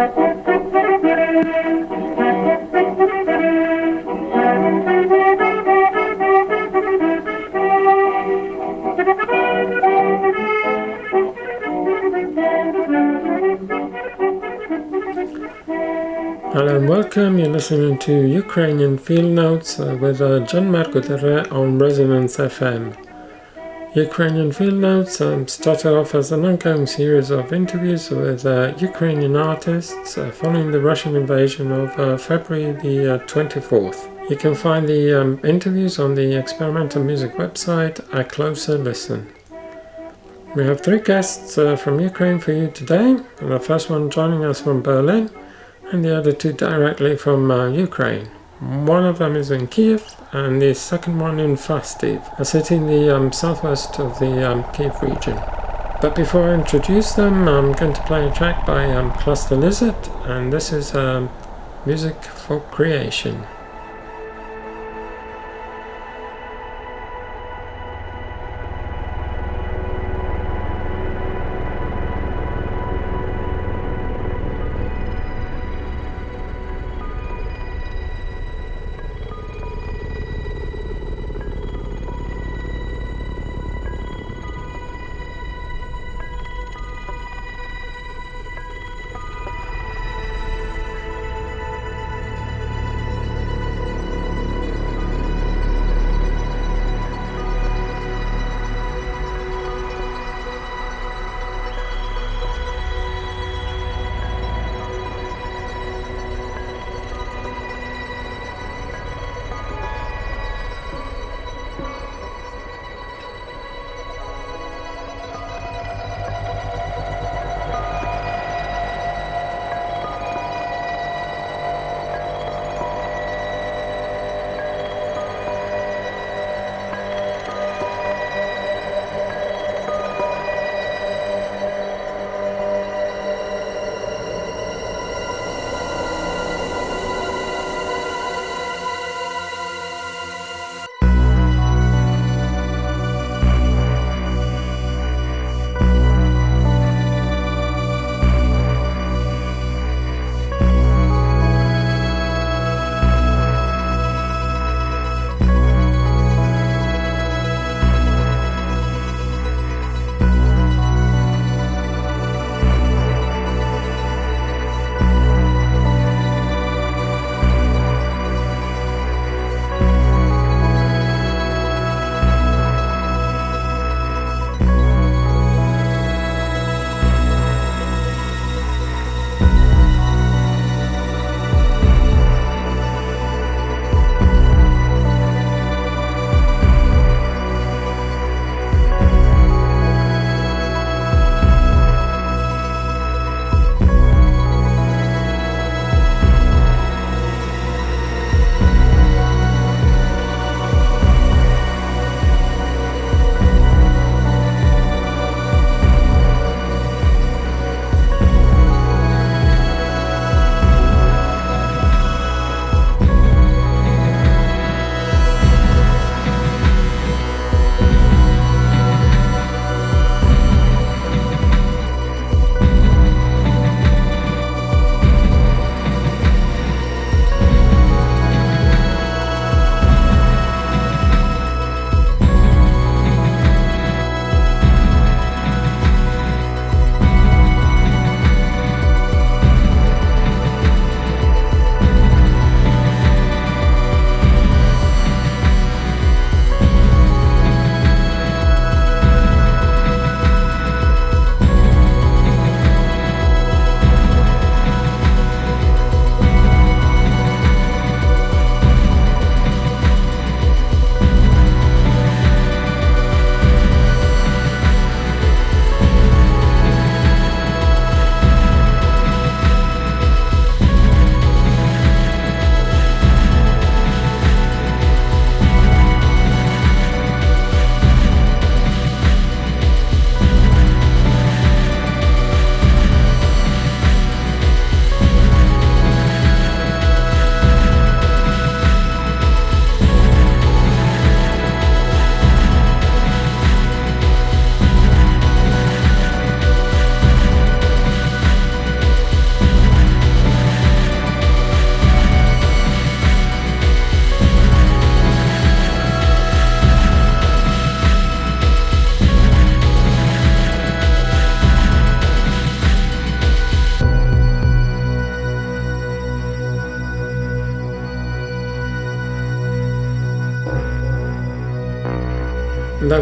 [0.00, 0.08] Hello
[16.76, 17.38] and welcome.
[17.38, 23.09] You're listening to Ukrainian Field Notes uh, with uh, Gianmarco Del Re on Resonance FM.
[23.94, 29.34] Ukrainian Field Notes um, started off as an ongoing series of interviews with uh, Ukrainian
[29.34, 33.98] artists uh, following the Russian invasion of uh, February the 24th.
[34.06, 39.26] Uh, you can find the um, interviews on the experimental music website A Closer Listen.
[40.54, 43.16] We have three guests uh, from Ukraine for you today.
[43.38, 45.30] The first one joining us from Berlin
[45.90, 48.30] and the other two directly from uh, Ukraine.
[48.60, 52.86] One of them is in Kiev, and the second one in Fastiv, a city in
[52.86, 55.40] the um, southwest of the um, Kiev region.
[56.02, 59.96] But before I introduce them, I'm going to play a track by um, Cluster Lizard,
[60.24, 61.30] and this is um,
[61.86, 63.46] Music for Creation.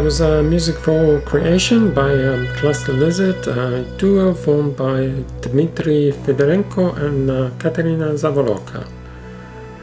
[0.01, 4.99] Was uh, music for creation by um, Cluster Lizard, a duo formed by
[5.41, 8.87] Dmitry Fedorenko and uh, Katerina Zavoloka.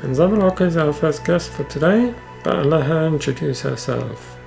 [0.03, 4.39] And Zavoloka is our first guest for today, but I'll let her introduce herself.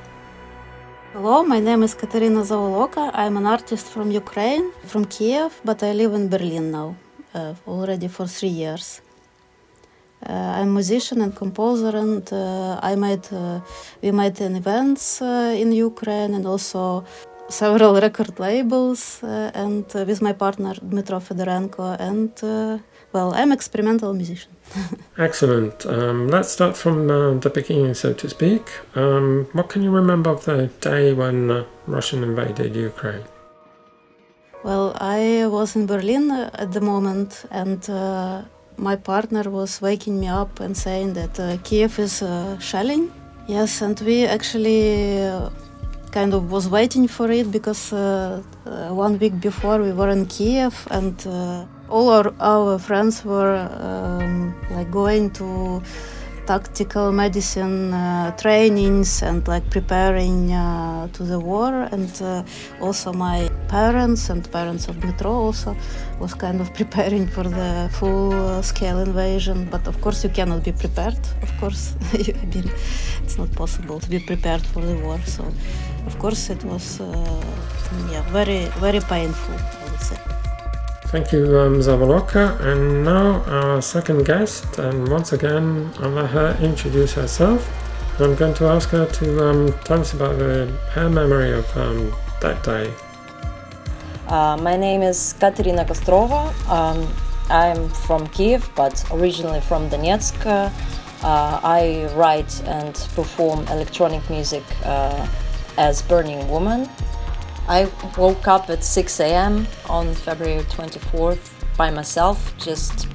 [1.13, 3.12] Hello, my name is Katerina Zavoloka.
[3.13, 6.95] I'm an artist from Ukraine, from Kiev, but I live in Berlin now,
[7.36, 9.01] uh, already for three years.
[10.27, 13.62] Uh, I'm a musician and composer, and uh, I made uh,
[14.01, 17.06] we made events in Ukraine and also
[17.50, 21.95] several record labels, and with my partner Dmitro Fedorenko.
[22.00, 22.81] And
[23.12, 24.51] well, I'm experimental musician.
[25.18, 25.86] Excellent.
[25.86, 28.69] Um, let's start from uh, the beginning, so to speak.
[28.95, 33.24] Um, what can you remember of the day when uh, Russia invaded Ukraine?
[34.63, 38.44] Well, I was in Berlin at the moment, and uh,
[38.79, 43.11] my partner was waking me up and saying that uh, Kiev is uh, shelling.
[43.47, 45.49] Yes, and we actually uh,
[46.11, 50.25] kind of was waiting for it because uh, uh, one week before we were in
[50.25, 55.81] Kiev and uh, all our, our friends were um, like going to
[56.50, 61.72] tactical medicine uh, trainings and like preparing uh, to the war.
[61.92, 62.44] And uh,
[62.81, 65.75] also my parents and parents of Dmitro also
[66.19, 69.68] was kind of preparing for the full uh, scale invasion.
[69.69, 71.19] But of course you cannot be prepared.
[71.44, 71.94] Of course
[73.24, 75.19] it's not possible to be prepared for the war.
[75.25, 75.44] So
[76.07, 77.44] of course it was uh,
[78.12, 80.38] yeah very very painful I would say
[81.11, 82.59] Thank you, um, Zavoloka.
[82.61, 87.67] And now our second guest, and once again, I'll let her introduce herself.
[88.19, 92.63] I'm going to ask her to um, tell us about her memory of um, that
[92.63, 92.94] day.
[94.27, 96.53] Uh, my name is Katerina Kostrova.
[96.69, 97.12] Um,
[97.50, 100.45] I'm from Kiev, but originally from Donetsk.
[100.45, 100.69] Uh,
[101.63, 105.27] I write and perform electronic music uh,
[105.79, 106.88] as Burning Woman.
[107.69, 107.88] I
[108.18, 109.68] woke up at 6 a.m.
[109.88, 113.07] on February 24th by myself, just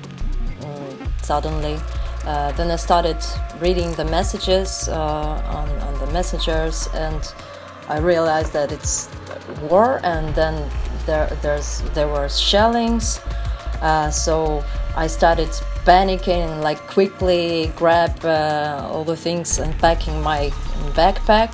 [0.62, 1.77] um, suddenly.
[2.25, 3.19] Uh, then I started
[3.61, 7.35] reading the messages uh, on, on the messengers, and
[7.89, 9.11] I realized that it's
[9.69, 10.71] war, and then
[11.05, 13.19] there there's there were shellings.
[13.83, 14.65] Uh, so
[14.97, 15.49] I started
[15.85, 20.50] panicking and like quickly grab uh, all the things and packing my
[20.95, 21.53] backpack,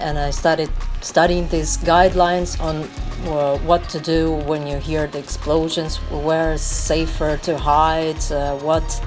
[0.00, 0.70] and I started
[1.02, 2.84] studying these guidelines on
[3.28, 8.56] uh, what to do when you hear the explosions, where is safer to hide, uh,
[8.58, 9.04] what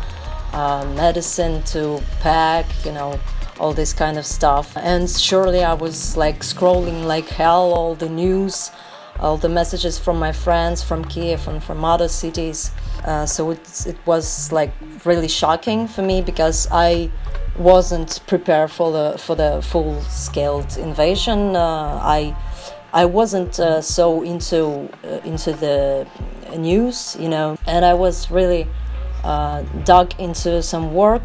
[0.54, 3.20] uh, medicine to pack, you know,
[3.60, 4.76] all this kind of stuff.
[4.78, 8.72] And surely I was like scrolling like hell, all the news,
[9.20, 12.72] all the messages from my friends from Kiev and from other cities.
[13.04, 14.72] Uh, so it, it was like
[15.06, 17.12] really shocking for me because I
[17.58, 21.56] wasn't prepared for the for the full scaled invasion.
[21.56, 22.36] Uh, I
[22.94, 26.08] I wasn't uh, so into uh, into the
[26.58, 28.68] news, you know, and I was really
[29.24, 31.24] uh, dug into some work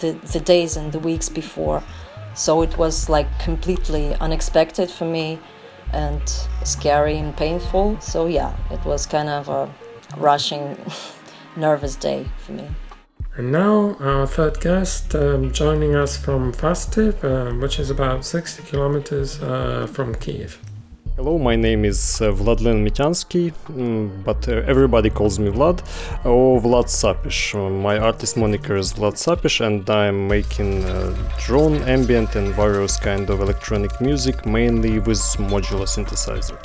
[0.00, 1.82] the the days and the weeks before.
[2.34, 5.40] So it was like completely unexpected for me
[5.92, 6.22] and
[6.64, 8.00] scary and painful.
[8.00, 9.68] So yeah, it was kind of a
[10.16, 10.76] rushing,
[11.56, 12.68] nervous day for me.
[13.38, 18.64] And now our third guest um, joining us from Fastiv, uh, which is about 60
[18.64, 20.58] kilometers uh, from Kiev.
[21.14, 25.78] Hello, my name is uh, Vladlen Mityansky, mm, but uh, everybody calls me Vlad
[26.26, 27.54] or Vlad Sapish.
[27.80, 33.30] My artist moniker is Vlad Sapish, and I'm making uh, drone, ambient, and various kind
[33.30, 36.58] of electronic music, mainly with modular synthesizer.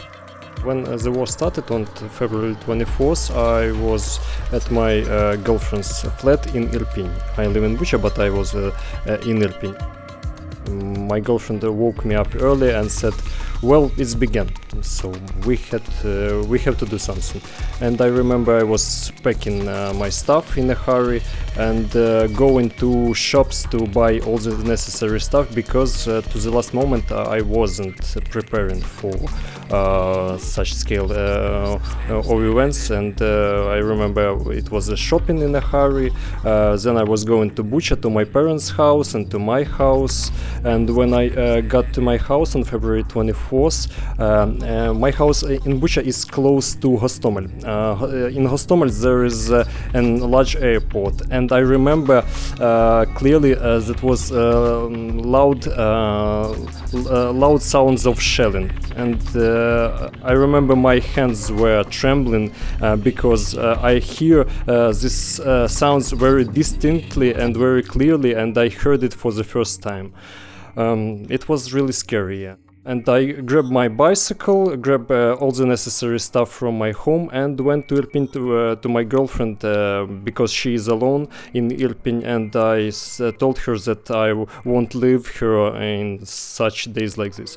[0.64, 4.20] When uh, the war started on February 24th, I was
[4.54, 7.12] at my uh, girlfriend's flat in Irpin.
[7.38, 8.72] I live in Bucha, but I was uh,
[9.26, 9.76] in Irpin.
[11.10, 13.14] My girlfriend woke me up early and said,
[13.64, 14.50] well it's begun,
[14.82, 15.14] so
[15.46, 17.42] we had uh, we have to do something
[17.80, 21.22] and i remember i was packing uh, my stuff in a hurry
[21.58, 26.52] and uh, going to shops to buy all the necessary stuff because uh, to the
[26.52, 29.14] last moment uh, i wasn't preparing for
[29.72, 36.12] uh, such scale of events and i remember it was a shopping in a hurry
[36.44, 40.32] then i was going to bucha to my parents house and to my house
[40.64, 43.82] and when i got to my house on february 24th.
[44.20, 47.46] Um, uh, my house in Bucha is close to Hostomel.
[47.64, 48.08] Uh,
[48.38, 52.24] in Hostomel there is a large airport, and I remember
[52.60, 56.54] uh, clearly uh, that was uh, loud, uh,
[57.32, 59.20] loud sounds of shelling, and
[60.24, 62.54] I remember my hands were trembling
[63.02, 69.32] because I hear this sounds very distinctly and very clearly, and I heard it for
[69.32, 70.14] the first time.
[70.76, 72.44] um, it was really scary.
[72.44, 72.56] Yeah.
[72.86, 77.58] And I grabbed my bicycle, grabbed uh, all the necessary stuff from my home, and
[77.58, 82.26] went to Irpin to, uh, to my girlfriend uh, because she is alone in Irpin.
[82.26, 82.92] And I
[83.24, 87.56] uh, told her that I w- won't leave her in such days like this.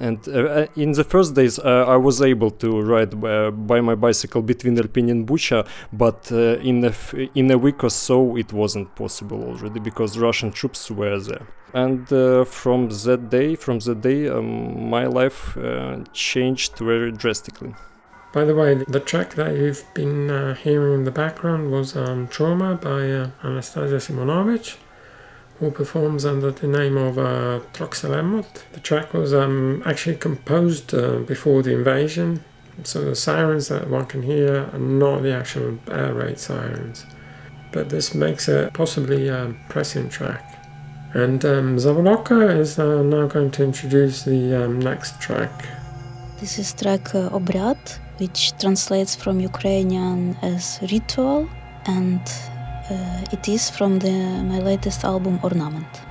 [0.00, 3.94] And uh, in the first days, uh, I was able to ride uh, by my
[3.94, 8.36] bicycle between Irpin and Bucha, but uh, in a f- in a week or so,
[8.36, 11.46] it wasn't possible already because Russian troops were there.
[11.74, 17.74] And uh, from that day, from that day, um, my life uh, changed very drastically.
[18.32, 22.28] By the way, the track that you've been uh, hearing in the background was um,
[22.28, 24.76] Trauma by uh, Anastasia Simonovic,
[25.60, 28.62] who performs under the name of uh, Troxelemot.
[28.72, 32.42] The track was um, actually composed uh, before the invasion,
[32.82, 37.04] so the sirens that one can hear are not the actual air raid sirens.
[37.72, 40.44] But this makes it possibly a prescient track.
[41.12, 45.66] And um, Zavoloka is uh, now going to introduce the um, next track.
[46.38, 47.28] This is track uh,
[48.16, 51.48] which translates from Ukrainian as ritual,
[51.86, 52.49] and uh,
[52.90, 54.10] Uh, it is from the,
[54.42, 56.09] my latest album Ornament.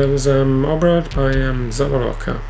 [0.00, 2.40] There was um, Obrad by um.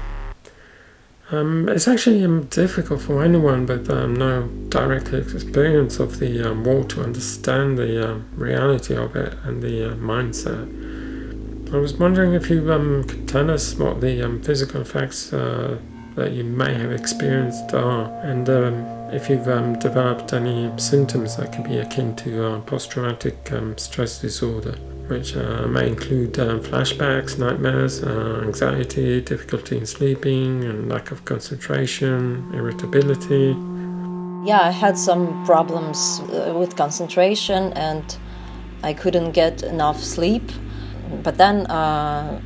[1.33, 6.62] Um, it's actually um, difficult for anyone with um, no direct experience of the um,
[6.62, 11.75] war to understand the um, reality of it and the uh, mindset.
[11.75, 15.80] I was wondering if you um, could tell us what the physical effects uh,
[16.14, 18.49] that you may have experienced are, and
[19.12, 24.21] if you've developed any symptoms that could be akin to uh, post traumatic um, stress
[24.21, 24.76] disorder,
[25.10, 31.25] which uh, may include uh, flashbacks, nightmares, uh, anxiety, difficulty in sleeping, and lack of
[31.25, 33.56] concentration, irritability.
[34.46, 38.16] Yeah, I had some problems uh, with concentration and
[38.82, 40.50] I couldn't get enough sleep.
[41.23, 42.40] But then uh,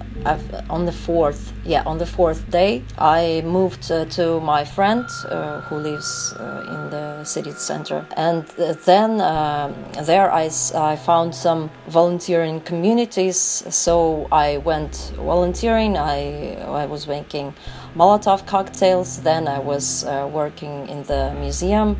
[0.70, 5.60] on the fourth, yeah, on the fourth day, I moved uh, to my friend uh,
[5.62, 8.46] who lives uh, in the city center, and
[8.86, 9.72] then uh,
[10.04, 13.36] there I, I found some volunteering communities.
[13.68, 15.96] So I went volunteering.
[15.96, 17.54] I I was making
[17.94, 19.22] Molotov cocktails.
[19.22, 21.96] Then I was uh, working in the museum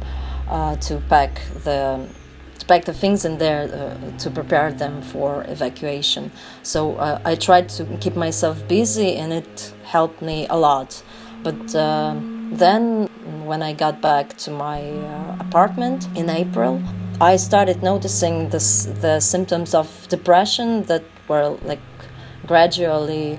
[0.80, 2.06] to pack the
[2.66, 6.30] pack the things in there uh, to prepare them for evacuation.
[6.62, 11.02] So uh, I tried to keep myself busy, and it helped me a lot.
[11.42, 12.14] But uh,
[12.52, 13.08] then,
[13.44, 16.82] when I got back to my uh, apartment in April,
[17.20, 21.80] I started noticing this, the symptoms of depression that were like
[22.46, 23.38] gradually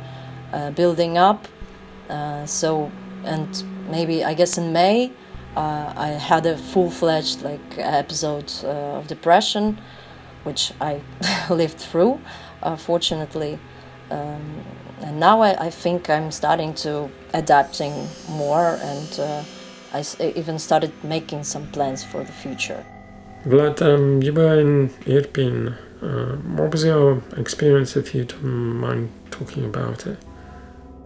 [0.53, 1.47] uh, building up.
[2.09, 2.91] Uh, so,
[3.23, 5.11] and maybe I guess in May
[5.55, 9.79] uh, I had a full-fledged like episode uh, of depression,
[10.43, 11.01] which I
[11.49, 12.19] lived through,
[12.61, 13.59] uh, fortunately.
[14.11, 14.63] Um,
[15.01, 19.43] and now I, I, think I'm starting to adapting more, and uh,
[19.93, 20.03] I
[20.35, 22.85] even started making some plans for the future.
[23.45, 25.75] Vlad, um, you were in Irpin.
[26.01, 30.17] Uh, what was your experience, if you don't mind talking about it?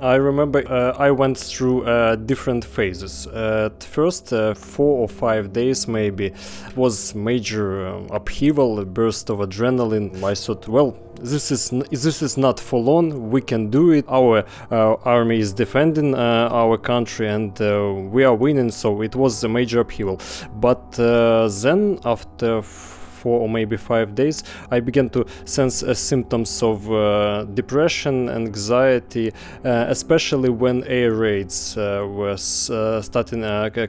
[0.02, 3.28] I remember uh, I went through uh, different phases.
[3.28, 6.34] Uh, at first, uh, four or five days maybe
[6.76, 10.24] was major um, upheaval, a burst of adrenaline.
[10.24, 13.30] I thought, well, this is this is not for long.
[13.30, 14.06] We can do it.
[14.08, 17.60] Our uh, army is defending our country, and
[18.10, 18.72] we are winning.
[18.72, 20.22] So it was a major upheaval.
[20.56, 22.62] But then, after
[23.20, 29.32] four or maybe five days, I began to sense uh, symptoms of uh, depression, anxiety,
[29.66, 33.42] uh, especially when air raids uh, were uh, starting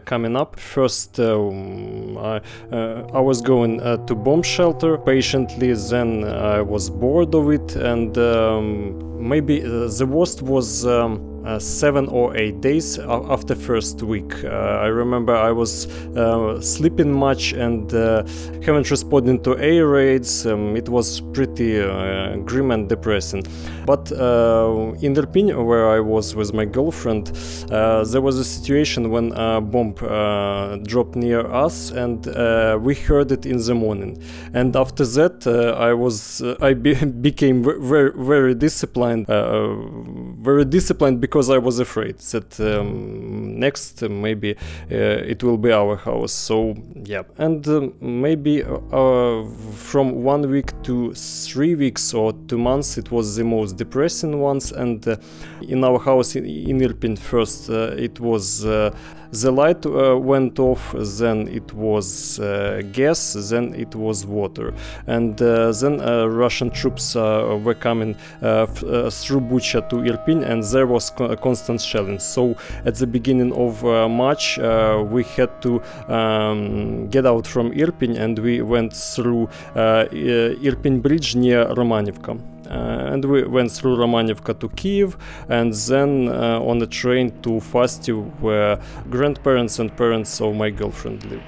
[0.05, 0.59] coming up.
[0.59, 2.41] First, um, I,
[2.73, 9.10] I, was going to bomb shelter patiently, then I was bored of it, and um,
[9.21, 10.87] maybe the worst was.
[10.87, 14.45] Um, uh, seven or eight days after first week.
[14.45, 18.25] Uh, I remember I was uh, sleeping much and uh,
[18.63, 20.47] haven't responded to air raids.
[20.47, 23.43] Um, it was pretty uh, grim and depressing.
[23.87, 27.29] But uh, in Irpin, where I was with my girlfriend,
[27.69, 29.95] there was a situation when a bomb
[30.85, 32.27] dropped near us, and
[32.85, 34.23] we heard it in the morning.
[34.53, 36.95] And after that, I was I be
[37.29, 44.57] became very very disciplined, very disciplined because I was afraid that um, next uh, maybe
[44.91, 46.33] uh, it will be our house.
[46.33, 49.45] So yeah, and um, maybe uh,
[49.75, 54.73] from one week to three weeks or two months, it was the most depressing ones.
[54.73, 55.07] And
[55.63, 58.65] in our house in, in Irpin, first it was
[59.33, 64.75] the light uh, went off then it was uh, gas then it was water.
[65.07, 71.35] And uh, then russian troops were coming through bucha to irpin and there was co-
[71.37, 72.19] constant shelling.
[72.19, 78.39] So at the beginning of march we had to um, get out from irpin and
[78.39, 82.39] we went through irpin bridge near romanivka
[82.71, 85.17] uh, and we went through Romanivka to Kiev,
[85.49, 88.79] and then uh, on a train to Fastiv, where
[89.11, 91.43] grandparents and parents of my girlfriend live.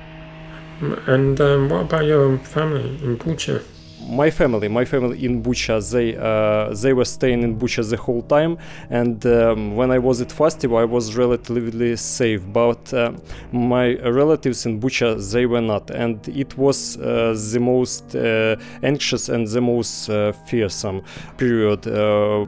[1.06, 3.62] And um, what about your family in Bucha?
[4.08, 8.22] My family, my family in Bucha, they uh, they were staying in Bucha the whole
[8.22, 8.58] time,
[8.90, 12.42] and um, when I was at Fastiv, I was relatively safe.
[12.52, 13.12] But uh,
[13.52, 19.28] my relatives in Bucha, they were not, and it was uh, the most uh, anxious
[19.28, 21.02] and the most uh, fearsome
[21.36, 22.44] period uh,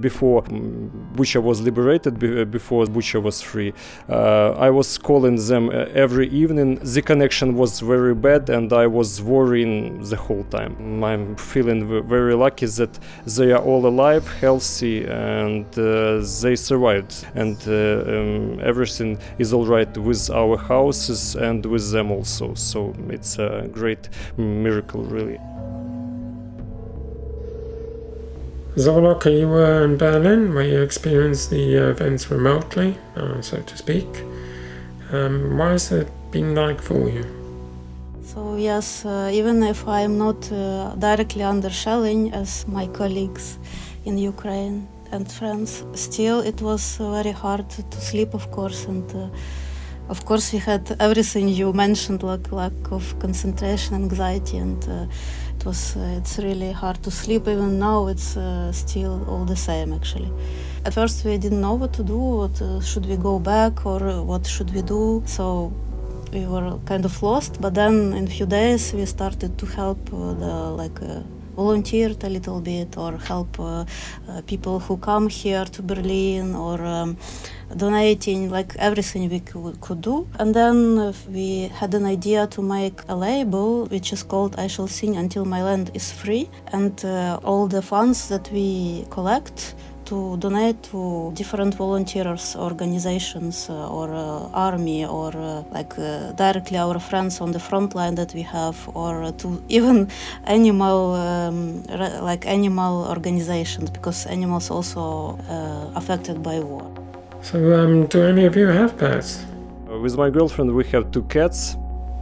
[0.00, 2.18] before Bucha was liberated,
[2.50, 3.72] before Bucha was free.
[4.08, 6.78] I was calling them every evening.
[6.82, 10.89] The connection was very bad, and I was worrying the whole time.
[11.02, 17.26] I'm feeling very lucky that they are all alive, healthy, and uh, they survived.
[17.34, 22.54] And uh, um, everything is all right with our houses and with them also.
[22.54, 25.38] So it's a great miracle, really.
[28.76, 33.76] Zavoloka, you were in Berlin where you experienced the uh, events remotely, uh, so to
[33.76, 34.06] speak.
[35.12, 37.39] Um, why has it been like for you?
[38.32, 43.58] So, yes, uh, even if I'm not uh, directly under shelling as my colleagues
[44.04, 49.28] in Ukraine and friends, still it was very hard to sleep, of course, and uh,
[50.08, 55.06] of course we had everything you mentioned, like lack of concentration, anxiety, and uh,
[55.56, 57.48] it was uh, it's really hard to sleep.
[57.48, 60.32] Even now, it's uh, still all the same, actually.
[60.84, 62.18] At first, we didn't know what to do.
[62.42, 65.20] What should we go back or what should we do?
[65.26, 65.72] So
[66.32, 67.60] we were kind of lost.
[67.60, 71.00] But then, in a few days, we started to help the like
[71.56, 73.84] volunteered a little bit or help uh,
[74.28, 77.16] uh, people who come here to Berlin or um,
[77.76, 80.76] donating like everything we could, could do and then
[81.28, 85.44] we had an idea to make a label which is called i shall sing until
[85.44, 88.68] my land is free and uh, all the funds that we
[89.10, 89.74] collect
[90.10, 96.78] to donate to different volunteers organizations uh, or uh, army or uh, like uh, directly
[96.78, 100.08] our friends on the front line that we have or to even
[100.44, 101.82] animal um,
[102.30, 106.90] like animal organizations because animals also uh, affected by war
[107.42, 109.46] so, um, do any of you have pets?
[109.90, 111.76] Uh, with my girlfriend, we have two cats.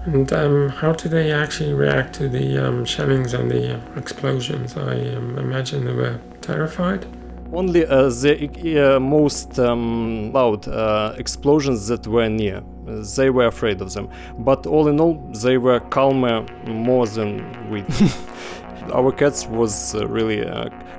[0.05, 4.77] And um, how do they actually react to the um, shellings and the uh, explosions?
[4.77, 7.05] I um, imagine they were terrified.
[7.53, 12.63] Only uh, the uh, most um, loud uh, explosions that were near.
[13.17, 14.09] They were afraid of them.
[14.39, 17.85] But all in all, they were calmer more than we.
[18.93, 20.45] Our cats was uh, really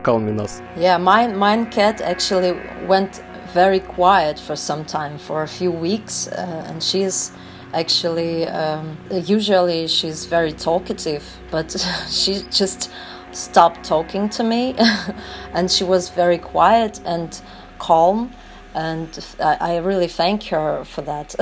[0.04, 0.62] calming us.
[0.76, 2.54] Yeah, mine, mine cat actually
[2.88, 3.22] went
[3.54, 7.32] very quiet for some time, for a few weeks, uh, and she's
[7.74, 11.72] actually um, usually she's very talkative, but
[12.10, 12.92] she just
[13.32, 14.76] stopped talking to me,
[15.54, 17.40] and she was very quiet and
[17.78, 18.32] calm.
[18.76, 21.36] And I really thank her for that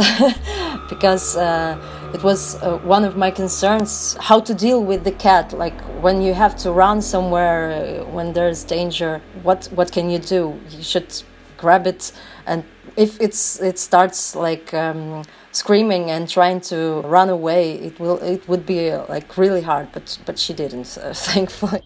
[0.90, 1.78] because uh,
[2.14, 5.52] it was uh, one of my concerns how to deal with the cat.
[5.52, 10.20] Like when you have to run somewhere, uh, when there's danger, what, what can you
[10.20, 10.58] do?
[10.70, 11.22] You should
[11.58, 12.14] grab it
[12.46, 12.64] and
[12.98, 15.24] if it's it starts like um,
[15.62, 19.88] screaming and trying to run away it will it would be uh, like really hard
[19.92, 21.82] but but she didn't uh, thankfully.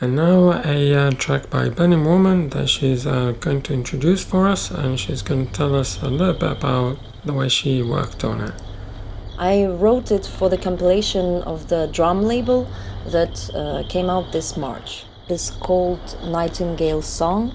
[0.00, 4.48] And now a uh, track by Burning Woman that she's uh, going to introduce for
[4.48, 8.24] us and she's going to tell us a little bit about the way she worked
[8.24, 8.54] on it.
[9.38, 12.66] I wrote it for the compilation of the drum label
[13.06, 15.04] that uh, came out this March.
[15.28, 17.52] It's called Nightingale Song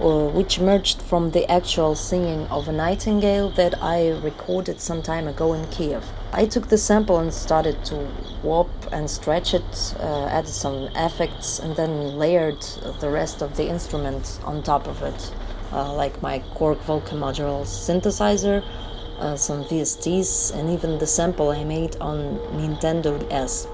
[0.00, 5.26] or which emerged from the actual singing of a nightingale that I recorded some time
[5.26, 6.04] ago in Kiev.
[6.32, 8.08] I took the sample and started to
[8.42, 12.60] warp and stretch it, uh, added some effects, and then layered
[13.00, 15.32] the rest of the instrument on top of it,
[15.72, 18.62] uh, like my Korg modular synthesizer,
[19.18, 23.66] uh, some VSTs, and even the sample I made on Nintendo DS.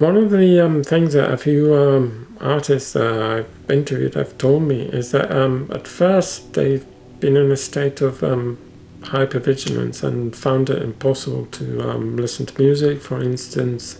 [0.00, 4.62] One of the um, things that a few um, artists uh, I've interviewed have told
[4.62, 6.86] me is that um, at first they've
[7.20, 8.56] been in a state of um,
[9.02, 13.98] hypervigilance and found it impossible to um, listen to music, for instance,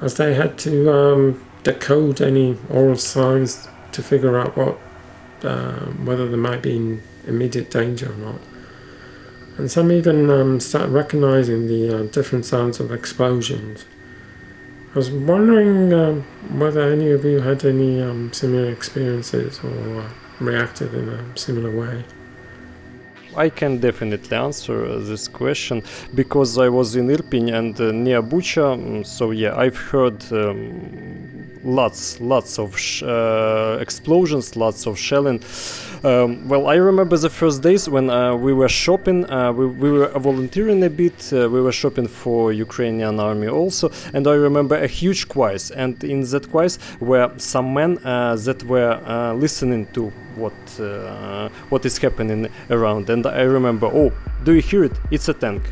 [0.00, 4.76] as they had to um, decode any oral signs to figure out what
[5.44, 8.40] uh, whether there might be in immediate danger or not.
[9.56, 13.84] And some even um, started recognizing the uh, different sounds of explosions.
[14.94, 16.22] I was wondering um,
[16.56, 21.72] whether any of you had any um, similar experiences or uh, reacted in a similar
[21.76, 22.04] way.
[23.36, 25.82] I can definitely answer uh, this question
[26.14, 28.78] because I was in Irpin and uh, near Bucha.
[28.78, 35.40] Mm, so yeah, I've heard um, lots, lots of uh, explosions, lots of shelling.
[36.04, 39.24] Um, well, I remember the first days when uh, we were shopping.
[39.30, 41.32] Uh, we, we were volunteering a bit.
[41.32, 45.70] Uh, we were shopping for Ukrainian army also, and I remember a huge quiz.
[45.70, 51.96] And in that quiz were some men that were listening to what uh, what is
[51.96, 53.08] happening around.
[53.08, 54.12] And I remember, oh,
[54.44, 54.92] do you hear it?
[55.10, 55.62] It's a tank.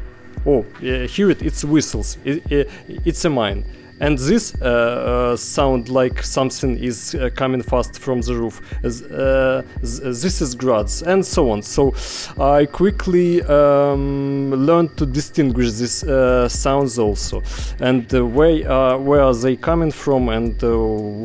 [0.46, 1.42] Oh, hear it?
[1.42, 2.16] It's whistles.
[2.24, 3.64] It, it's a mine
[4.02, 8.60] and this uh, uh, sound like something is uh, coming fast from the roof.
[8.82, 11.62] this is grads and so on.
[11.62, 11.94] So
[12.36, 16.04] I quickly um, learned to distinguish these
[16.52, 17.42] sounds also,
[17.78, 20.60] and where where are they coming from, and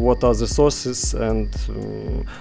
[0.03, 1.49] what are the sources and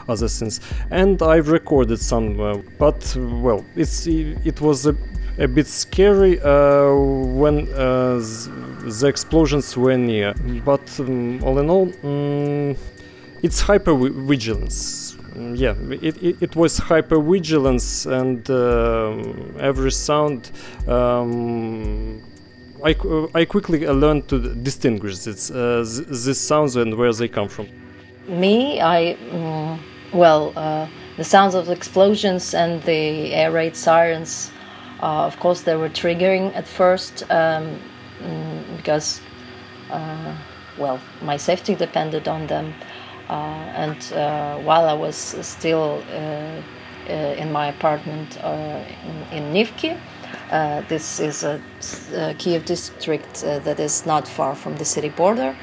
[0.06, 0.60] other things.
[0.90, 4.94] And I've recorded some, but well, it's it was a
[5.38, 10.34] a bit scary uh, when uh, the explosions were near.
[10.64, 12.76] But um, all in all, um,
[13.42, 15.16] it's hyper vigilance.
[15.34, 19.16] Mm, yeah, it, it, it, was hyper vigilance, and uh,
[19.58, 20.50] every sound.
[20.88, 22.22] Um,
[22.84, 22.94] I,
[23.34, 27.68] I quickly learned to distinguish this, uh, these sounds and where they come from.
[28.28, 29.78] Me, I, mm,
[30.12, 34.50] well, uh, the sounds of explosions and the air raid sirens
[35.02, 37.78] uh, of course, they were triggering at first um,
[38.20, 39.20] mm, because,
[39.90, 40.34] uh,
[40.78, 42.74] well, my safety depended on them.
[43.28, 43.32] Uh,
[43.74, 49.98] and uh, while I was still uh, uh, in my apartment in, in Nivki,
[50.88, 51.60] this is a,
[52.14, 55.56] a Kiev district that is not far from the city border.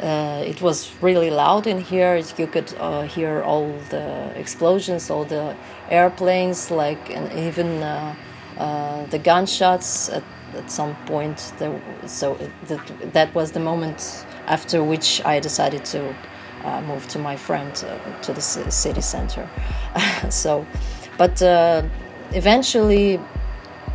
[0.00, 2.16] it was really loud in here.
[2.36, 2.70] You could
[3.10, 5.54] hear all the explosions, all the
[5.90, 8.14] airplanes, like, and even uh,
[9.10, 11.38] the gunshots at, at some point.
[12.06, 16.14] So that, that was the moment after which I decided to
[16.64, 19.48] uh, move to my friend uh, to the city center.
[20.30, 20.66] so,
[21.18, 21.82] but uh,
[22.32, 23.20] eventually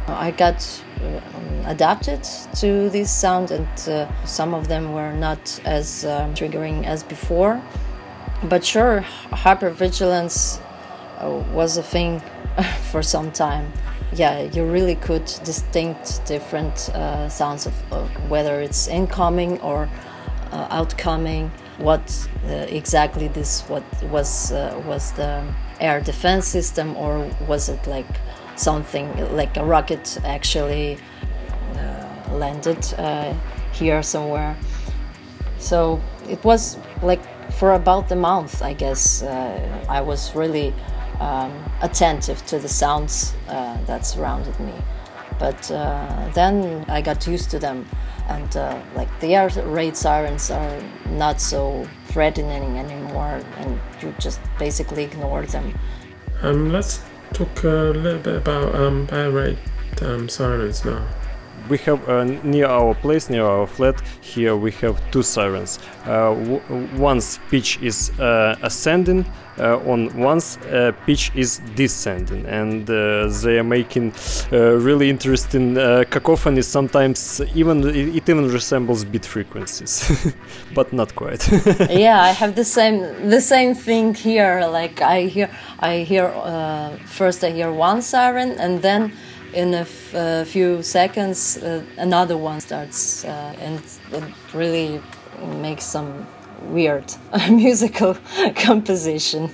[0.07, 2.23] I got um, adapted
[2.55, 7.61] to this sound, and uh, some of them were not as um, triggering as before.
[8.43, 10.61] But sure, hypervigilance
[11.51, 12.21] was a thing
[12.91, 13.71] for some time
[14.17, 19.87] yeah, you really could distinct different uh, sounds of uh, whether it's incoming or
[20.51, 21.51] uh, outcoming.
[21.77, 25.43] What uh, exactly this what was uh, was the
[25.79, 28.07] air defense system or was it like
[28.55, 30.97] something like a rocket actually
[31.75, 32.83] uh, landed
[33.73, 34.57] here somewhere?
[35.59, 37.21] So it was like
[37.53, 39.21] for about a month, I guess.
[39.21, 40.73] I was really
[41.19, 41.51] um,
[41.81, 44.73] attentive to the sounds uh, that surrounded me.
[45.39, 47.87] But uh, then I got used to them,
[48.27, 54.39] and uh, like the air raid sirens are not so threatening anymore, and you just
[54.57, 55.77] basically ignore them.
[56.41, 57.03] Um, let's
[57.33, 59.59] talk a little bit about um, air raid
[60.01, 61.05] um, sirens now
[61.69, 65.79] we have uh, near our place, near our flat, here we have two sirens.
[66.05, 66.33] Uh,
[66.95, 69.25] one's pitch is uh, ascending,
[69.59, 74.13] uh, on uh, pitch is descending, and they are making
[74.51, 76.65] really interesting cacophonies.
[76.65, 80.33] Sometimes even it, it even resembles beat frequencies,
[80.75, 81.47] but not quite.
[81.89, 84.67] yeah, I have the same the same thing here.
[84.67, 86.29] Like I hear I hear
[87.05, 89.11] first I hear one siren, and then
[89.57, 93.81] in a few seconds uh, another one starts uh, and
[94.11, 95.01] it really
[95.61, 96.27] makes some
[96.61, 97.11] weird
[97.49, 98.15] musical
[98.55, 99.49] composition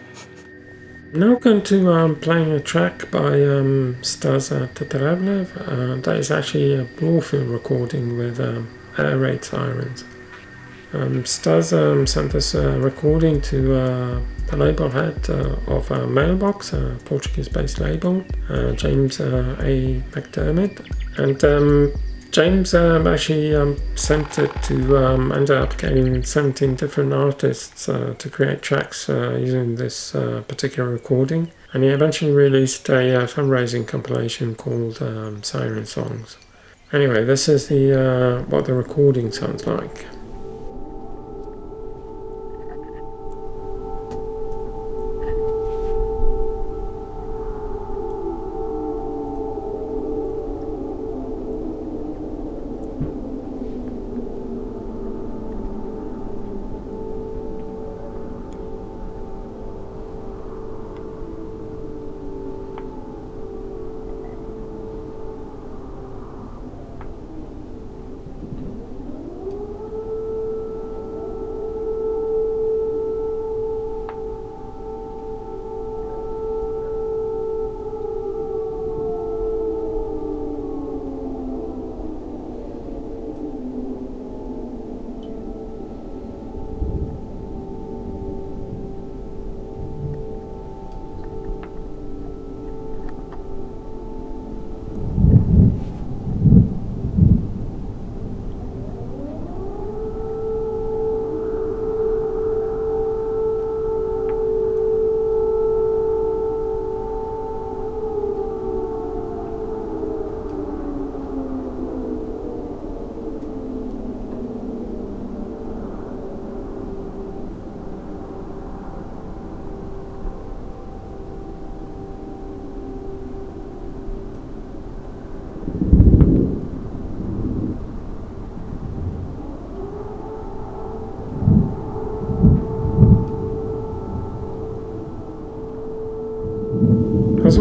[1.13, 5.45] now going to um, playing a track by um, Stasa Tatarevlev.
[5.61, 10.05] Uh, that is actually a Bloorfield recording with um, air raid sirens.
[10.91, 14.21] Um, Stasa um, sent us a recording to uh,
[14.57, 20.01] the label head uh, of uh, Mailbox, a Portuguese based label, uh, James uh, A.
[20.11, 20.79] McDermott.
[21.17, 21.93] And um,
[22.31, 28.15] James um, actually um, sent it to, um, ended up getting 17 different artists uh,
[28.17, 31.51] to create tracks uh, using this uh, particular recording.
[31.73, 36.37] And he eventually released a fundraising compilation called um, Siren Songs.
[36.91, 40.05] Anyway, this is the what the recording sounds like.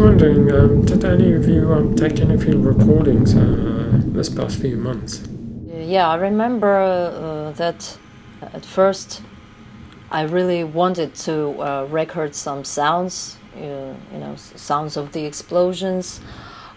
[0.03, 4.75] Wondering, um, did any of you um, take any field recordings uh, this past few
[4.75, 5.23] months?
[5.69, 7.97] Yeah, I remember uh, that
[8.41, 9.21] at first
[10.11, 16.19] I really wanted to uh, record some sounds, you know, sounds of the explosions,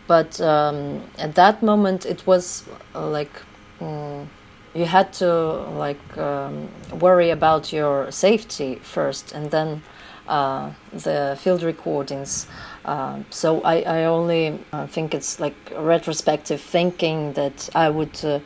[0.07, 2.64] but um, at that moment it was
[2.95, 3.43] uh, like
[3.81, 4.27] mm,
[4.72, 5.29] you had to
[5.77, 6.68] like um,
[7.01, 9.83] worry about your safety first, and then
[10.29, 12.47] uh, the field recordings.
[12.87, 18.39] Uh, so I, I only uh, think it's like retrospective thinking that I would uh,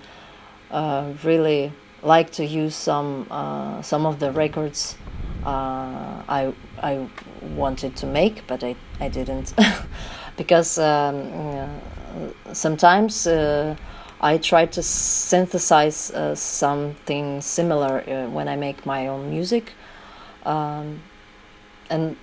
[0.71, 1.73] uh, really
[2.03, 4.97] like to use some uh, some of the records
[5.45, 7.07] I I
[7.55, 9.55] wanted to make, but I I didn't
[10.37, 11.81] because um,
[12.53, 13.29] sometimes.
[14.23, 19.73] I try to synthesize something similar when I make my own music,
[20.45, 21.01] um,
[21.89, 22.17] and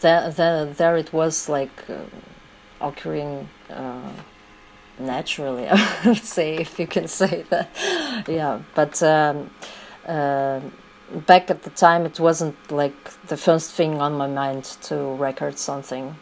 [0.00, 2.04] there, there, there it was like uh,
[2.80, 4.12] occurring uh,
[4.98, 5.68] naturally.
[5.70, 7.68] I would say, if you can say that,
[8.28, 8.60] yeah.
[8.74, 9.50] But um,
[10.06, 10.60] uh,
[11.26, 15.58] back at the time, it wasn't like the first thing on my mind to record
[15.58, 16.16] something.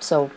[0.00, 0.30] So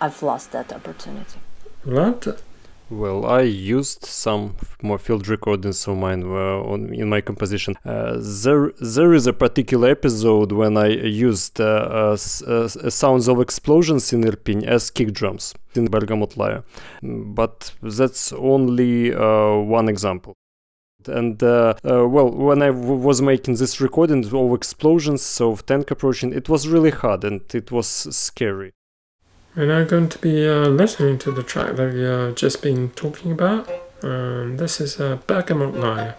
[0.00, 1.40] I've lost that opportunity.
[1.84, 2.42] What?
[2.88, 7.74] Well, I used some more field recordings of mine uh, on, in my composition.
[7.84, 14.22] Uh, there, there is a particular episode when I used uh, sounds of explosions in
[14.22, 16.62] Irpin as kick drums in Bergamot Lyre,
[17.02, 20.34] but that's only one example.
[21.08, 26.32] And uh, uh, well, when I was making this recording of explosions of tank approaching,
[26.32, 28.72] it was really hard and it was scary.
[29.56, 32.90] We're now going to be uh, listening to the track that we've uh, just been
[32.90, 33.66] talking about.
[34.02, 36.14] Um, this is uh, Bergamot Lyre.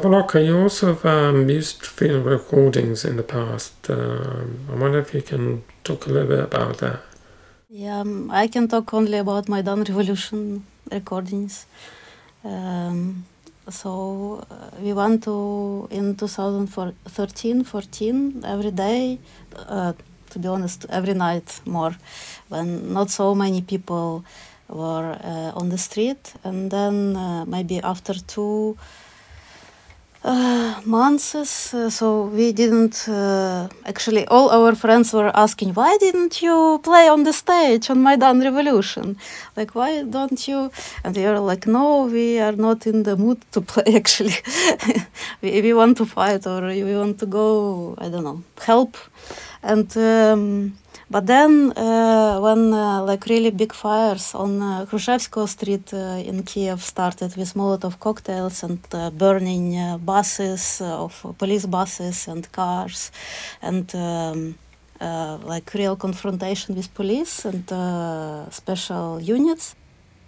[0.00, 3.90] Zavoloka, you also have um, used film recordings in the past.
[3.90, 7.00] Um, I wonder if you can talk a little bit about that.
[7.68, 11.66] Yeah, um, I can talk only about Maidan Revolution recordings.
[12.42, 13.26] Um,
[13.68, 19.18] so uh, we went to in 2013 14 every day
[19.54, 19.92] uh,
[20.30, 21.94] to be honest every night more
[22.48, 24.24] when not so many people
[24.68, 28.76] were uh, on the street and then uh, maybe after two
[30.24, 31.34] uh, months.
[31.34, 34.26] Uh, so we didn't uh, actually.
[34.26, 39.16] All our friends were asking, "Why didn't you play on the stage on Maidan Revolution?
[39.56, 40.70] Like, why don't you?"
[41.04, 43.94] And we were like, "No, we are not in the mood to play.
[44.00, 44.36] Actually,
[45.42, 47.94] we, we want to fight or we want to go.
[47.98, 48.96] I don't know, help."
[49.62, 50.72] And um,
[51.10, 56.80] but then, uh, when uh, like really big fires on uh, Street uh, in Kiev
[56.82, 63.10] started with Molotov cocktails and uh, burning uh, buses of police buses and cars,
[63.60, 64.54] and um,
[65.44, 67.64] like real confrontation with police and
[68.52, 69.74] special units,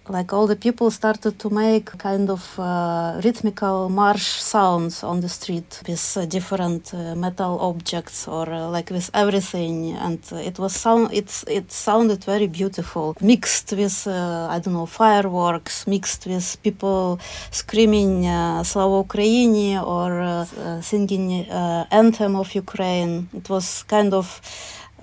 [0.09, 5.29] like all the people started to make kind of uh, rhythmical march sounds on the
[5.29, 9.93] street with uh, different uh, metal objects or uh, like with everything.
[9.93, 13.15] And it was sound it's it sounded very beautiful.
[13.21, 17.19] Mixed with uh, i don't know fireworks mixed with people
[17.51, 20.45] screaming uh, slava ukraini or
[20.81, 21.45] singing
[21.91, 23.29] anthem of ukraine.
[23.33, 24.41] It was kind of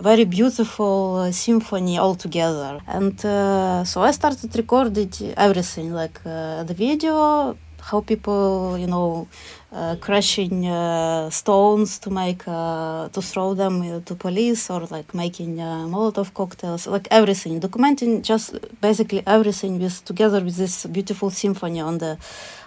[0.00, 2.80] very beautiful uh, symphony altogether.
[2.86, 9.28] And uh, so I started recording everything, like uh, the video, how people, you know,
[9.72, 15.56] uh, crashing uh, stones to make uh, to throw them to police or like making
[15.56, 21.98] Molotov cocktails, like everything, documenting just basically everything with together with this beautiful symphony on
[21.98, 22.18] the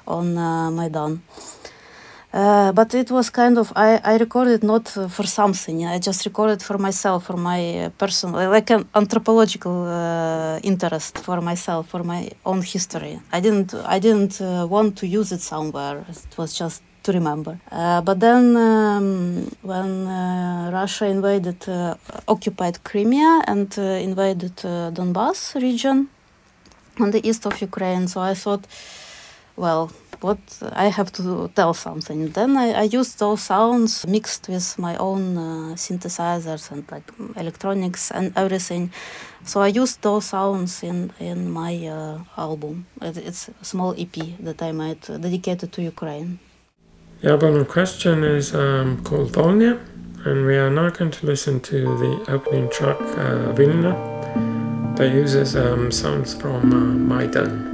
[0.08, 0.36] on
[0.76, 1.22] Maidan.
[2.34, 5.86] Uh, but it was kind of I, I recorded not for something.
[5.86, 11.90] I just recorded for myself for my personal like an anthropological uh, interest for myself
[11.90, 13.20] for my own history.
[13.32, 16.06] I didn't I didn't uh, want to use it somewhere.
[16.10, 17.60] It was just to remember.
[17.72, 21.64] Uh, but then um, when uh, Russia invaded
[22.28, 26.10] occupied Crimea and invaded Donbass region
[27.00, 28.66] on the east of Ukraine so I thought
[29.56, 29.92] well
[30.24, 30.40] what
[30.74, 32.30] I have to tell something.
[32.30, 38.12] Then I, I used those sounds mixed with my own uh, synthesizers and like electronics
[38.12, 38.92] and everything.
[39.46, 42.86] So I used those sounds in in my uh, album.
[43.02, 46.40] It's a small EP that I made uh, dedicated to Ukraine.
[47.22, 49.80] The album in question is um, called Volnya,
[50.26, 53.94] and we are now going to listen to the opening track uh, Vilna
[54.96, 57.73] that uses um, sounds from uh, Maidan.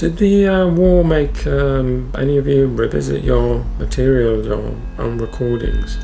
[0.00, 5.98] Did the uh, war make um, any of you revisit your material, your own recordings?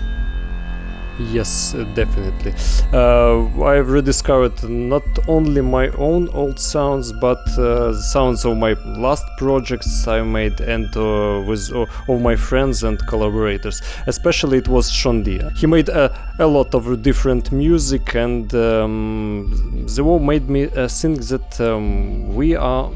[1.18, 2.52] Yes, uh, definitely.
[2.92, 9.24] Uh, I've rediscovered not only my own old sounds, but uh, sounds of my last
[9.38, 13.80] projects I made and uh, with uh, of my friends and collaborators.
[14.06, 15.56] Especially it was Shondia.
[15.56, 20.86] He made a, a lot of different music, and um, the war made me uh,
[20.86, 22.90] think that um, we are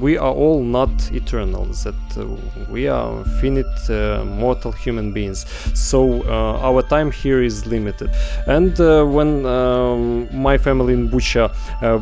[0.00, 2.26] we are all not eternal, that uh,
[2.70, 5.46] we are finite, uh, mortal human beings.
[5.74, 8.10] So uh, our time here is limited.
[8.46, 11.50] And when um, my family in Bucha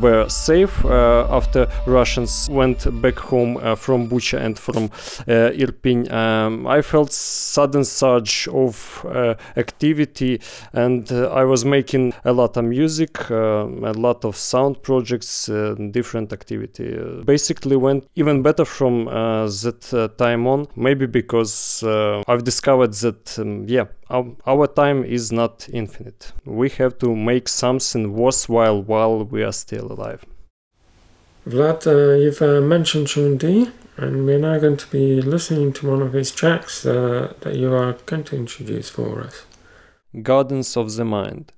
[0.01, 4.89] were safe after Russians went back home from Bucha and from
[5.29, 9.05] Irpin, um, I felt sudden surge of
[9.57, 10.41] activity,
[10.73, 15.47] and I was making a lot of music, a lot of sound projects,
[15.91, 16.97] different activity.
[17.25, 20.67] basically went even better from uh, that uh, time on.
[20.77, 26.33] Maybe because uh, I've discovered that um, yeah, our, our time is not infinite.
[26.45, 30.25] We have to make something worthwhile while we are still alive.
[31.47, 35.91] Vlad, uh, you've uh, mentioned Sean D, and we're now going to be listening to
[35.91, 39.45] one of his tracks uh, that you are going to introduce for us.
[40.23, 41.53] Gardens of the Mind.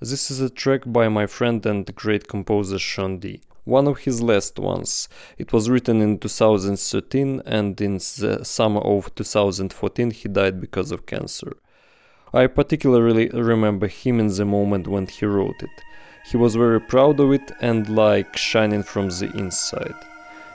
[0.00, 4.22] This is a track by my friend and great composer Sean D one of his
[4.22, 5.08] last ones.
[5.38, 11.06] It was written in 2013 and in the summer of 2014 he died because of
[11.06, 11.56] cancer.
[12.32, 15.84] I particularly remember him in the moment when he wrote it.
[16.30, 19.94] He was very proud of it and like shining from the inside.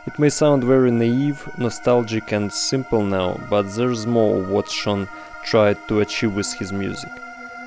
[0.07, 5.07] It may sound very naive, nostalgic and simple now, but there's more what Sean
[5.45, 7.11] tried to achieve with his music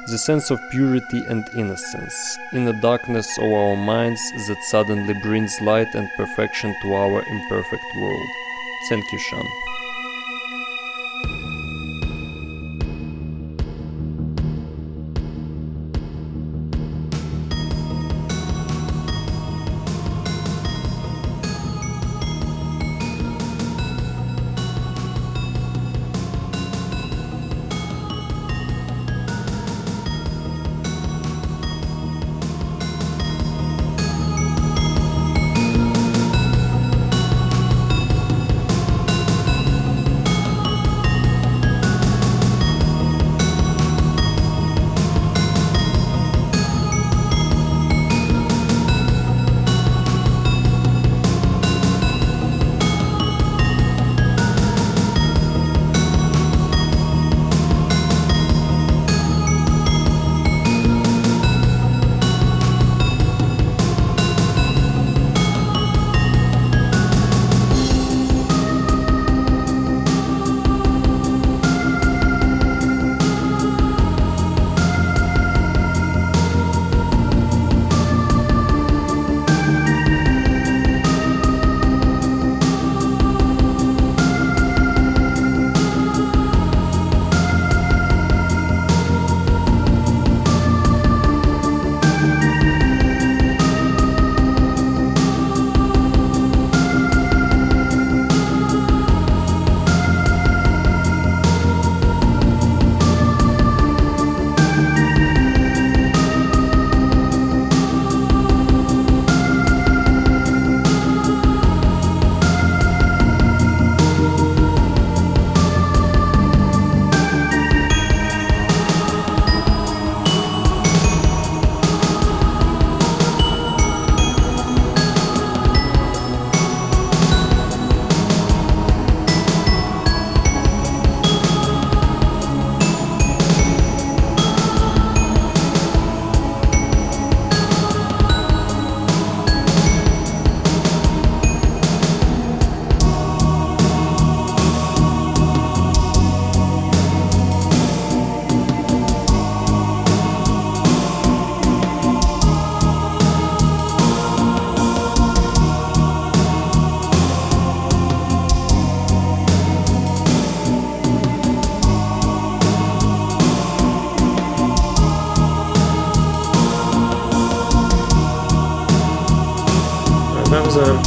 [0.09, 5.61] the sense of purity and innocence, in the darkness of our minds that suddenly brings
[5.61, 8.29] light and perfection to our imperfect world.
[8.89, 9.72] Thank you, Sean.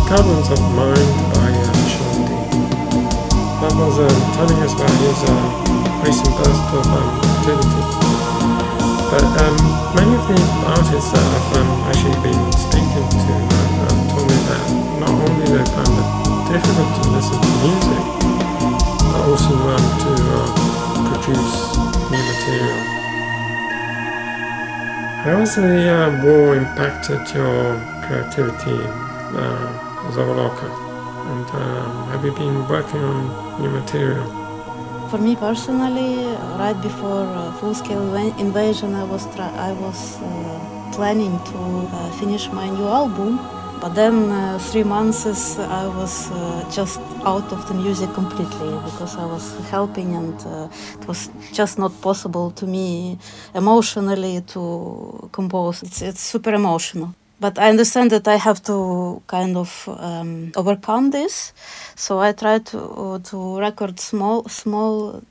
[0.06, 2.32] Gardens of Mind by uh, Sean D.
[3.58, 5.34] That was um, telling us about his uh,
[6.06, 7.82] recent burst of um, activity.
[9.10, 9.58] But um,
[9.98, 10.38] many of the
[10.78, 14.66] artists that I've um, actually been speaking to have um, told me that
[15.02, 16.10] not only they found it
[16.54, 18.06] difficult to listen to music,
[19.10, 20.54] but also learn to uh,
[21.18, 21.82] produce
[22.14, 22.78] new material.
[25.26, 28.86] How has the uh, war impacted your creativity,
[29.34, 30.68] uh, Zavoloka?
[31.32, 34.26] And um, have you been working on new material?
[35.10, 36.26] For me personally,
[36.58, 42.70] right before uh, full-scale invasion, I was I was uh, planning to uh, finish my
[42.70, 43.40] new album,
[43.82, 45.26] but then uh, three months
[45.60, 50.70] I was uh, just out of the music completely because I was helping and uh,
[51.00, 53.18] it was just not possible to me
[53.54, 55.84] emotionally to compose.
[55.84, 57.14] It's, it's super emotional.
[57.40, 61.54] But I understand that I have to kind of um, overcome this.
[61.96, 65.22] So I try to to record small small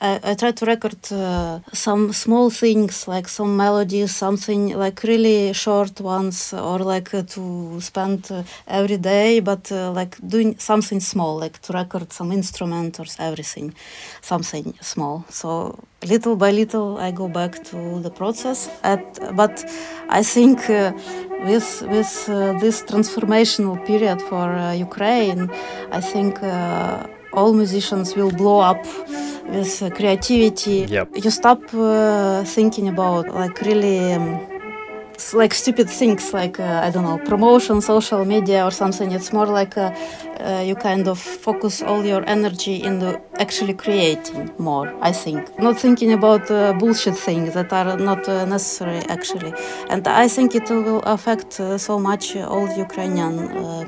[0.00, 5.52] I, I try to record uh, some small things like some melodies, something like really
[5.54, 11.00] short ones, or like uh, to spend uh, every day, but uh, like doing something
[11.00, 13.74] small, like to record some instrument or everything,
[14.20, 15.24] something small.
[15.30, 18.68] So little by little, I go back to the process.
[18.82, 19.64] At, but
[20.10, 20.92] I think uh,
[21.46, 25.50] with with uh, this transformational period for Ukraine,
[25.90, 26.38] I think
[27.32, 28.84] all musicians will blow up
[29.46, 30.86] with creativity.
[30.88, 31.08] Yep.
[31.24, 34.49] You stop uh, thinking about like really um,
[35.34, 39.12] like stupid things like uh, I don't know promotion, social media or something.
[39.12, 39.90] It's more like uh,
[40.40, 44.88] uh, you kind of focus all your energy in the actually creating more.
[45.00, 49.52] I think not thinking about uh, bullshit things that are not uh, necessary actually.
[49.88, 53.34] And I think it will affect uh, so much all Ukrainian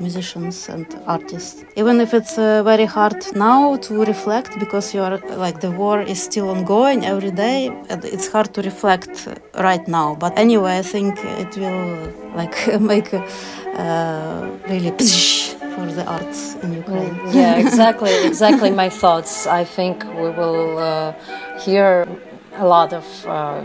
[0.05, 1.63] musicians and artists.
[1.75, 2.35] Even if it's
[2.71, 7.31] very hard now to reflect because you are like the war is still ongoing every
[7.31, 7.71] day.
[8.15, 9.27] It's hard to reflect
[9.69, 10.15] right now.
[10.15, 14.91] But anyway, I think it will like make uh, really
[15.75, 17.15] for the arts in Ukraine.
[17.31, 19.47] Yeah, exactly, exactly my thoughts.
[19.47, 21.13] I think we will uh,
[21.59, 22.07] hear
[22.55, 23.63] a lot of uh,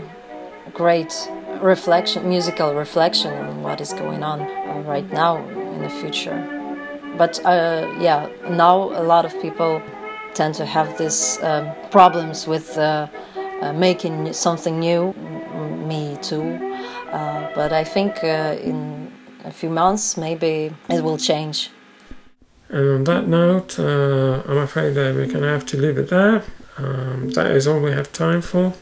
[0.73, 1.13] great
[1.61, 5.37] reflection, musical reflection on what is going on uh, right now
[5.73, 6.39] in the future.
[7.17, 9.81] But uh, yeah, now a lot of people
[10.33, 13.07] tend to have these um, problems with uh,
[13.75, 15.13] making something new.
[15.87, 16.68] Me too
[17.11, 19.11] uh, but I think uh, in
[19.43, 21.69] a few months maybe it will change.
[22.69, 26.09] And on that note, uh, I'm afraid that we're going to have to leave it
[26.09, 26.43] there.
[26.77, 28.73] Um, that is all we have time for.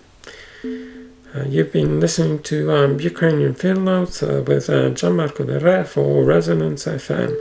[0.63, 6.23] Uh, you've been listening to um, Ukrainian Field Notes uh, with Gianmarco Del Re for
[6.23, 7.37] Resonance FM.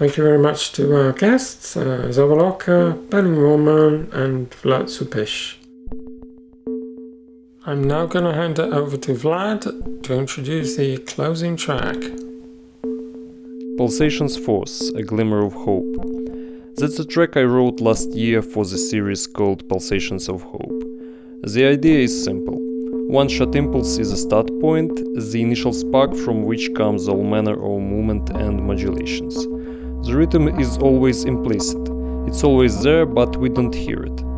[0.00, 5.59] Thank you very much to our guests, uh, Zavoloka, Burning Woman, and Vlad Supish.
[7.70, 11.94] I'm now going to hand it over to Vlad to introduce the closing track.
[13.76, 15.94] Pulsations Force, A Glimmer of Hope.
[16.78, 20.82] That's a track I wrote last year for the series called Pulsations of Hope.
[21.44, 22.58] The idea is simple.
[23.06, 27.54] One shot impulse is a start point, the initial spark from which comes all manner
[27.54, 29.36] of movement and modulations.
[30.08, 31.88] The rhythm is always implicit,
[32.26, 34.29] it's always there, but we don't hear it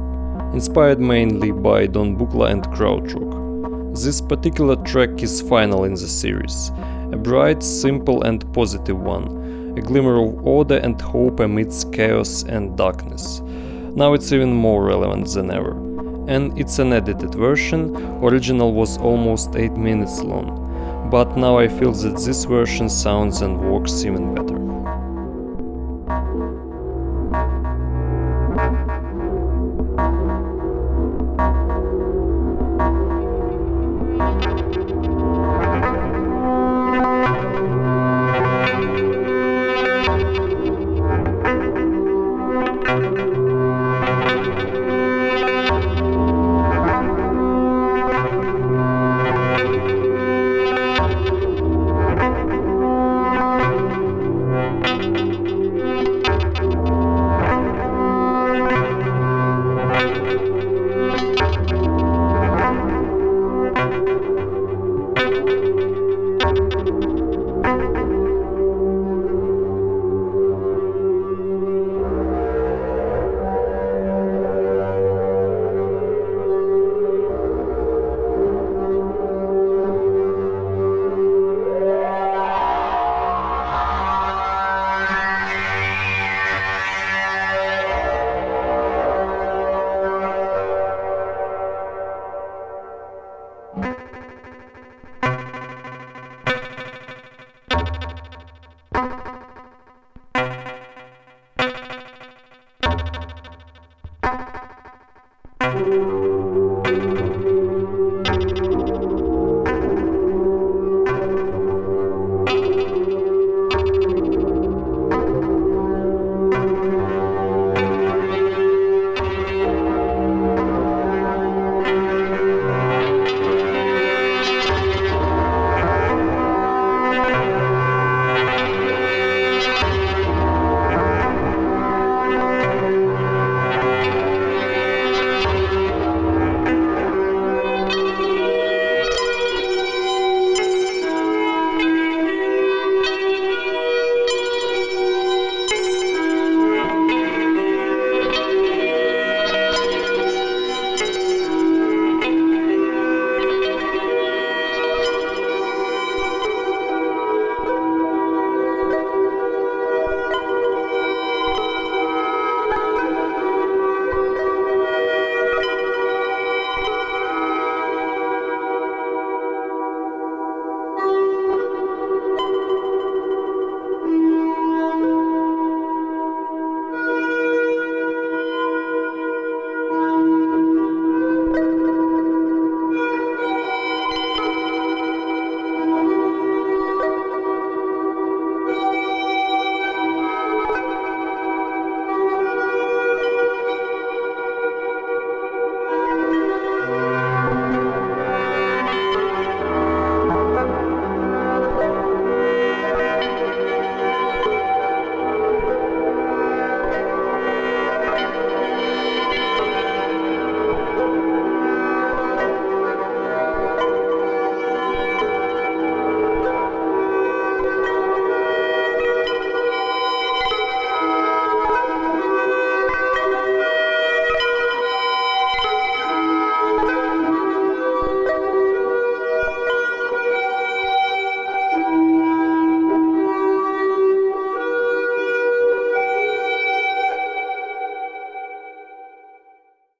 [0.52, 3.94] inspired mainly by Don Buchla and Krautrock.
[3.94, 6.70] This particular track is final in the series,
[7.12, 12.76] a bright, simple and positive one, a glimmer of order and hope amidst chaos and
[12.76, 13.40] darkness.
[13.94, 15.72] Now it's even more relevant than ever.
[16.28, 21.92] And it's an edited version, original was almost 8 minutes long, but now I feel
[21.92, 24.71] that this version sounds and works even better.